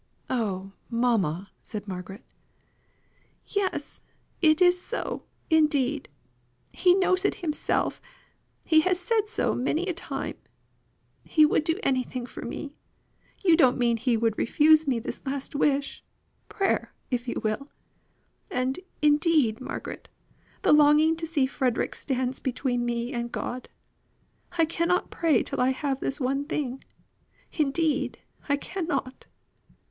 [0.31, 2.23] "Oh, mamma!" said Margaret.
[3.45, 4.01] "Yes;
[4.41, 6.09] it is so, indeed.
[6.73, 8.01] He knows it himself;
[8.65, 10.37] he has said so many a time.
[11.23, 12.73] He would do anything for me;
[13.45, 16.03] you don't mean he would refuse me this last wish
[16.49, 17.67] prayer, if you will.
[18.49, 20.09] And, indeed, Margaret,
[20.63, 23.69] the longing to see Frederick stands between me and God.
[24.53, 26.83] I cannot pray till I have this one thing;
[27.51, 28.17] indeed,
[28.49, 29.27] I cannot.